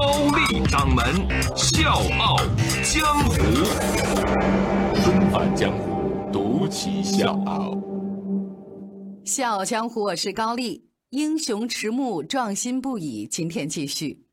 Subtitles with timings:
[0.00, 1.04] 高丽掌门
[1.54, 2.38] 笑傲
[2.82, 3.34] 江湖，
[4.94, 7.76] 重返江湖，独骑笑傲。
[9.26, 13.26] 笑傲江湖，我是高丽，英雄迟暮，壮心不已。
[13.26, 14.24] 今天继续。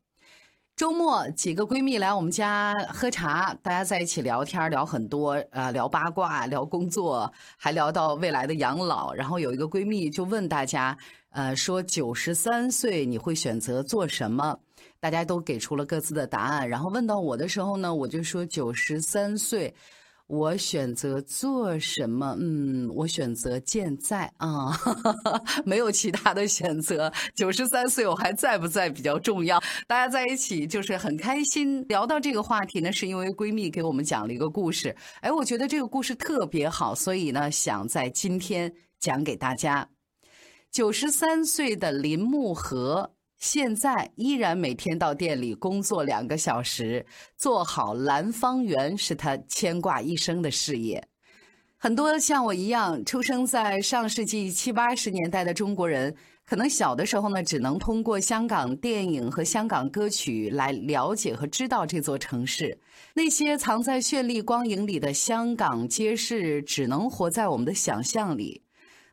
[0.78, 9.12] 周末，几个闺蜜来我们家喝茶，大家在一起聊天，聊很多，呃，聊八卦，聊工作，还聊到未来的养老。
[9.12, 10.96] 然后有一个闺蜜就问大家，
[11.30, 14.56] 呃，说九十三岁你会选择做什么？
[15.00, 16.68] 大家都给出了各自的答案。
[16.68, 19.74] 然后问到我的时候呢，我就说九十三岁。
[20.28, 22.36] 我选择做什么？
[22.38, 24.70] 嗯，我选择健在啊，
[25.64, 27.10] 没有其他的选择。
[27.34, 29.58] 九十三岁我还在不在比较重要。
[29.86, 31.82] 大家在一起就是很开心。
[31.88, 34.94] 聊到这个话题呢，是因为闺蜜给我们讲了一个故事。
[35.22, 39.88] 哎，我觉得这个故事特别好，所以呢，想在今天讲给大家。
[40.70, 43.14] 九十三岁的林木和。
[43.38, 51.08] 现在依然每天到店里工作两个小时，做好蓝方圆是他牵挂一生的事业。
[51.76, 62.80] 很多像我一样出生在上世纪七八十年代的中国人，可能小的时候呢，只能通过香港电影和香港歌曲来了解和知道这座城市。
[63.14, 68.62] 那些藏在绚丽光影里的香港街市，只能活在我们的想象里。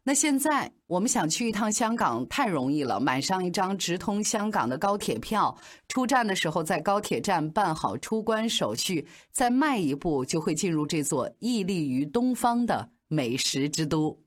[0.08, 14.25] 那现在我们想去一趟香港太容易了，买上一张直通香港的高铁票，出站的时候在高铁站办好出关手续，再迈一步就会进入这座屹立于东方的美食之都。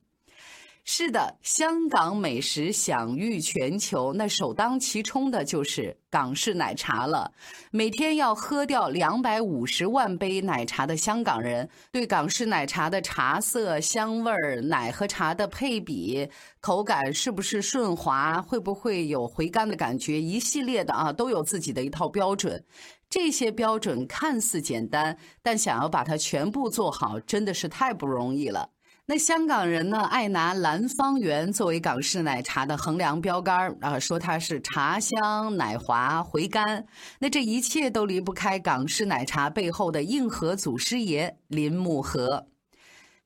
[0.91, 7.31] 是的，香港美食享誉全球，那首当其冲的就是港式奶茶了。
[7.71, 16.27] 每天要喝掉两百五十万杯奶茶的香港人，对港式奶茶的茶色、香味儿、奶和茶的配比、
[16.59, 22.65] 口感是不是顺滑、会不会有回甘的感觉，一系列的啊，都有自己的一套标准。
[23.11, 28.71] 这些标准看似简单，但想要把它全部做好，真的是太不容易了。
[29.11, 36.85] 那香港人呢，爱拿蓝方圆作为港式奶茶的衡量标杆啊，说它是茶香、奶滑、回甘。
[37.19, 42.49] 那这一切都离不开港式奶茶背后的硬核祖师爷林木和。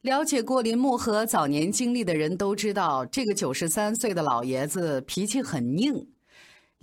[0.02, 6.06] 了解过林木和早年经历的人都知道，这个九十三岁的老爷子脾气很硬。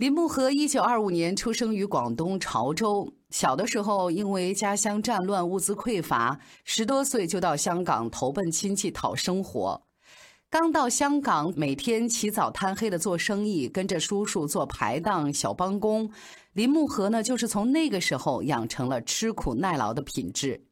[0.00, 9.82] 林木和一九二五年出生于广东潮州，小的时候因为家乡战乱，物资匮乏，十多岁就到香港投奔亲戚讨生活。
[10.48, 16.10] 刚到香港，每天起早贪黑的做生意，跟着叔叔做排档、小帮工。
[16.54, 20.64] 林木和呢，就是从那个时候养成了吃苦耐劳的品质。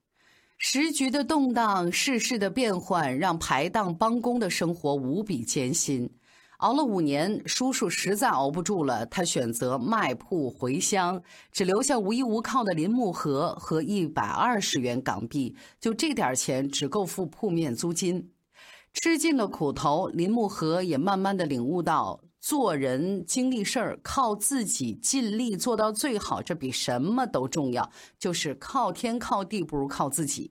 [0.56, 6.08] 时局的动荡，世事的变换，让排档帮工的生活无比艰辛。
[6.58, 18.32] 熬了五年，叔叔实在熬不住了，他选择卖铺回乡，只留下无依无靠的林木和和一百二十元港币，就这点钱只够付铺面租金。
[18.92, 27.88] 吃尽了苦头，林木和也慢慢的领悟到，做人经历事儿，靠自己尽力做到最好，这比什么都重要。
[28.18, 30.50] 就是靠天靠地不如靠自己。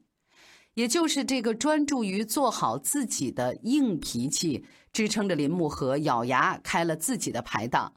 [0.77, 7.91] 也就是这个专注于做好自己的硬脾气，支撑着林木和咬牙开了自己的排档。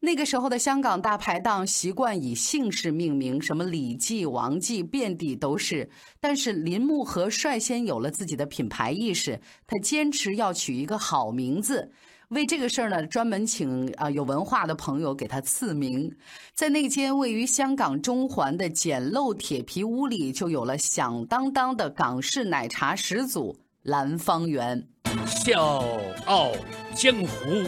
[0.00, 5.88] 那个时候的香港大排档习惯以姓氏命名，什么李记、王记，遍地都是。
[6.18, 11.92] 但是林木和率先有了自己的品牌意识，他坚持要取一个好名字。
[12.30, 16.12] 为这个事儿呢，专门请啊有文化的朋友给他赐名，
[16.54, 24.84] 在那间位于香港中环的简陋铁皮屋里，就有了响当当的港式奶茶始祖蓝方圆。
[25.24, 25.84] 笑
[26.24, 26.50] 傲
[26.96, 27.64] 江湖，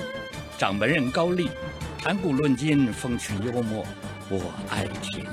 [0.59, 1.49] 掌门人高丽，
[1.99, 3.87] 谈古论今，风趣幽默，
[4.29, 4.41] 我
[4.71, 5.25] 爱听。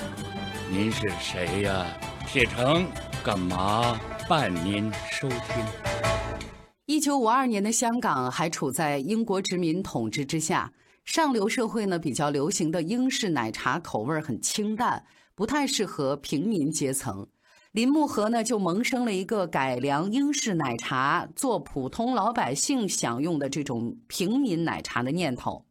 [0.69, 1.83] 您是谁呀？
[2.27, 2.85] 铁成
[3.23, 3.99] 干嘛
[4.29, 6.54] 伴您收听？
[6.95, 10.71] 一九五二年的香港还处在英国殖民统治之下，
[11.03, 15.03] 上流社会呢比较流行的英式奶茶口味很清淡，
[15.35, 17.27] 不太适合平民阶层。
[17.73, 25.64] 林木和呢就萌生了一个改良英式奶茶，做普通老百姓享用的这种平民奶茶的念头。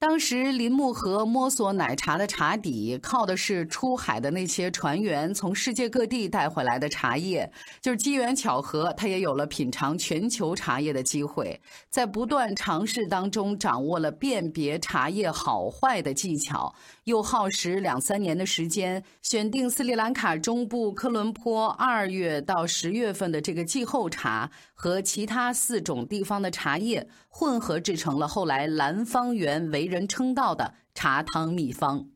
[0.00, 7.52] 当时林木河摸索奶茶的茶底，靠的是出海的那些船员从世界各地带回来的茶叶。
[7.82, 11.60] 就是机缘巧合，他也有了品尝全球茶叶的机会。
[11.90, 16.74] 在不断尝试当中，掌握了辨别茶叶好坏的技巧。
[17.04, 29.89] 又耗时两三年的时间，选定斯里兰卡中部科伦坡二月到十月份的这个季候茶和其他四种地方的茶叶混合制成了后来蓝方园为。
[29.90, 32.08] 人称道的茶汤秘方。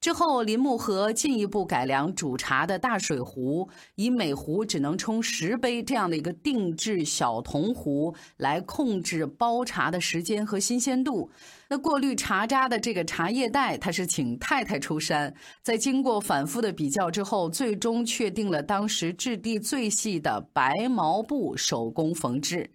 [0.00, 11.30] 之后，林木河进一步改良煮茶的大水壶，以每壶只能冲十杯这样的一个定制小铜壶来控制煲茶的时间和新鲜度。
[11.70, 22.70] 那过滤茶渣的这个茶叶袋，他是请太太出山，在经过反复的比较之后，最终确定了当时质地最细的白毛布手工缝制。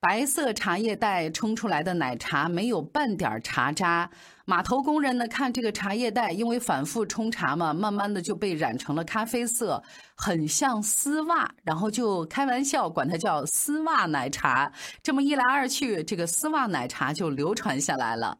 [0.00, 4.08] 白色茶叶袋冲出来的奶茶没有半点茶渣。
[4.44, 9.82] 码头工人呢，看这个茶叶袋，因为反复冲茶嘛，慢慢的就被染成了咖啡色，
[10.16, 14.72] 很像丝袜，然后就开玩笑管它叫丝袜奶茶。
[15.02, 18.38] 这么一来二去，这个丝袜奶茶就流传下来了。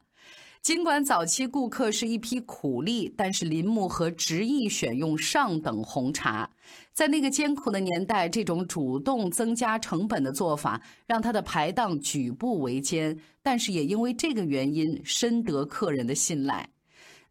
[0.60, 6.50] 尽管早期顾客是一批苦力，但是林木和执意选用上等红茶。
[6.92, 13.18] 在那个艰苦的年代，这种主动增加成本的做法，让他的排档举步维艰。
[13.42, 16.68] 但是也因为这个原因，深得客人的信赖。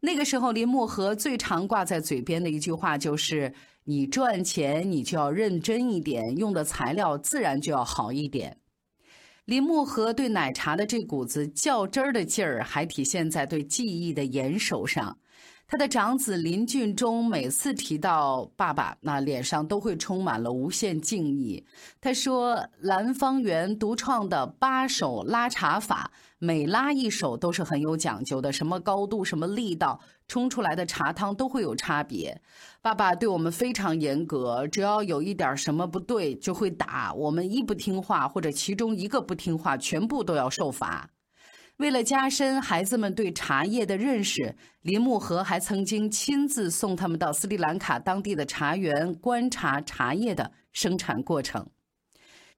[0.00, 3.52] 那个时候，林木和最常挂在嘴边的一句话就是
[3.84, 8.56] ：“你赚钱，你就要认真一点，用的材料自然就要好一点。”
[9.48, 15.16] 林木和对奶茶的这股子较真儿的劲儿，还体现在对记忆的严守上。
[15.70, 21.62] 他的长子林俊忠每次提到爸爸，那脸上都会充满了无限敬意。
[22.00, 32.40] 他说：“蓝方圆独创的八手拉茶法，每拉一手都是很有讲究的，什么高度、什么力道，冲出来的茶汤都会有差别。
[32.80, 37.52] 爸爸对我们非常严格，只要有一点什么不对，就会打我们。
[37.52, 41.10] 一不听话，或者其中一个不听话，全部都要受罚。”
[41.78, 51.64] 为了加深孩子们对茶叶的认识，林木和还曾经亲自送他们到斯里兰卡当地的茶园观察茶叶的生产过程。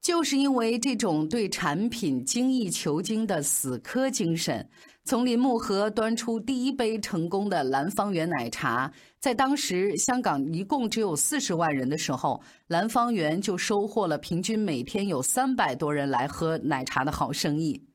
[0.00, 4.66] 就是因为这种对产品精益求精的死磕精神，
[5.04, 17.89] 从林木河端出第一杯成功的蓝方圆奶茶，在当时香港一共只有四十万人的时候，蓝方圆就收获了平均每天有三百多人来喝奶茶的好生意。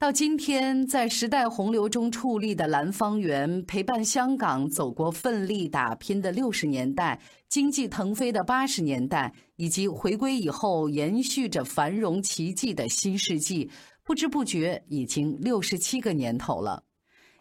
[0.00, 7.18] 到今天，在时代洪流中矗立的蓝方园，陪伴香港走过奋力打拼的六十年代、
[7.48, 13.68] 经济腾飞的八十年代，以及回归以后延续着繁荣奇迹的新世纪，
[14.04, 16.84] 不知不觉已经六十七个年头了。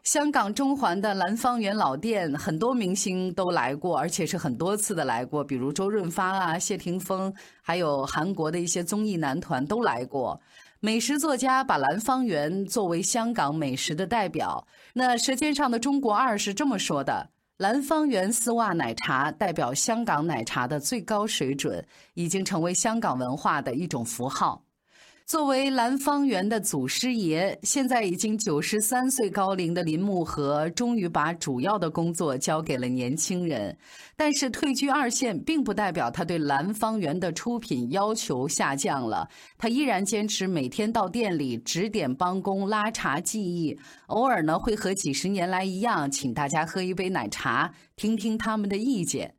[0.02, 7.32] 香港中环的蓝方园老店，很多明星都来过，而且是很多次的来过，比如周润发啊、谢霆锋，
[7.62, 10.42] 还有韩国的一些综艺男团都来过。
[10.80, 14.68] 美食作家把兰芳园作为香港美食的代表。
[14.94, 21.84] 那《舌尖上的中国二》是这么说的：兰芳园丝袜奶茶代表香港奶茶的最高水准，
[22.14, 24.62] 已经成为香港文化的一种符号。
[25.28, 33.78] 作为蓝方圆的祖师爷，现在已经九十三岁高龄的林木和，终于把主要的工作交给了年轻人。
[34.16, 39.28] 但是退居二线，并不代表他对蓝方圆的出品要求下降了。
[39.58, 49.37] 他依然坚持每天到店里指点帮工拉茶技艺，偶尔呢会和几十年来一样，请大家喝一杯奶茶，听听他们的意见。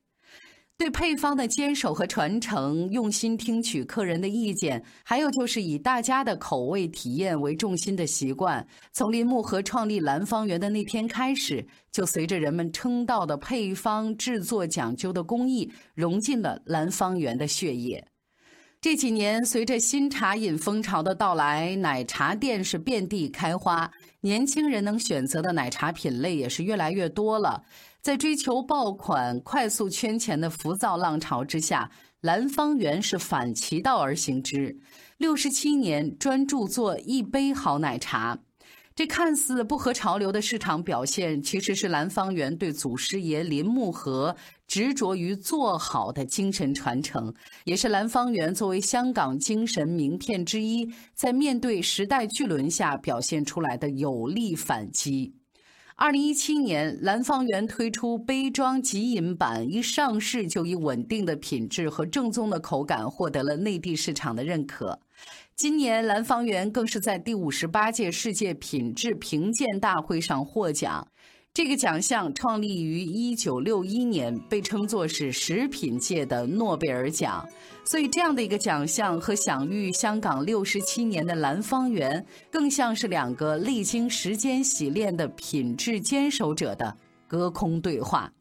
[0.78, 18.06] 对配方的坚守和传承，用心听取客人的意见，还有就是以大家的口味体验为重心的习惯，从林木河创立蓝方园的那天开始，就随着人们称道的配方制作讲究的工艺，融进了蓝方园的血液。
[18.80, 27.64] 这几年，随着新茶饮风潮的到来，奶茶店是遍地开花，年轻人能选择的奶茶品类也是越来越多了。
[28.00, 31.90] 在追求爆款、快速圈钱的浮躁浪潮之下，
[32.20, 34.78] 蓝方圆是反其道而行之，
[35.18, 38.38] 六十七年专注做一杯好奶茶。
[38.94, 44.34] 这看似不合潮流的市场表现，其实是蓝方圆对祖师爷林木河
[44.66, 55.34] 执着于做好的精神传承，也是蓝方圆作为香港精神名片之一，在面对时代巨轮下表现出来的有力反击。
[56.00, 65.00] 二零一七年，蓝方园推出杯装即饮版，一上市就以稳定的品质和正宗的口感获得了内地市场的认可。
[65.56, 71.08] 今年蓝方园更是在第五十八届世界品质评鉴大会上获奖。
[71.58, 77.44] 这个奖项创立于一九六一年，被称作是食品界的诺贝尔奖。
[77.84, 86.96] 所以，这样的一个奖项和享誉香港六十七年的蓝方圆，更像是两个历经时间洗练的品质坚守者的
[87.26, 88.32] 隔空对话。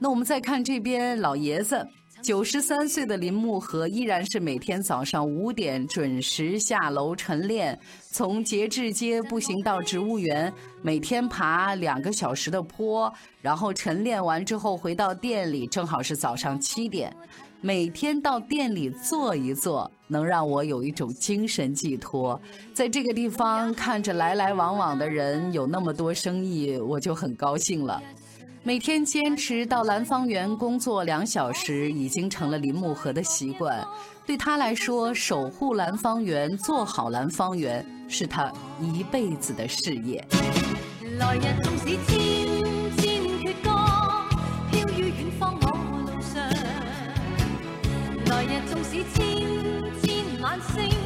[0.00, 1.86] 那我们再看这边老爷子。
[2.22, 7.78] 九十三岁的林木和依然是每天早上五点准时下楼晨练，
[8.10, 17.14] 从节制街步行到植物园，每天爬两个小时的坡，然后晨练完之后回到店里，正好是早上七点。
[17.60, 22.40] 每天到店里坐一坐，能让我有一种精神寄托。
[22.72, 28.00] 在这个地方看着来来往往的人，有那么多生意，我就很高兴了。
[28.64, 33.86] 每天坚持到兰芳园工作两小时，已经成了林木河的习惯。
[34.26, 40.22] 对他来说，守护兰芳园、做好兰芳园，是他一辈子的事业。
[41.18, 42.18] 来日纵使千
[42.96, 43.70] 千阙歌，
[44.70, 45.66] 飘于远方我
[46.04, 46.42] 路上。
[48.26, 49.22] 来日纵使千
[50.02, 50.97] 千晚星。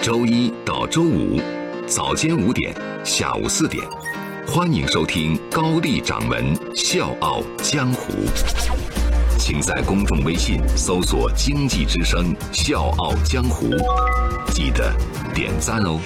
[0.00, 1.40] 周一到周五，
[1.86, 2.72] 早间五点，
[3.04, 3.84] 下午四点，
[4.46, 8.12] 欢迎收听高丽掌门笑傲江湖。
[9.38, 13.70] 请在公众微信搜索“经济之声笑傲江湖”，
[14.54, 14.94] 记得
[15.34, 16.00] 点赞哦。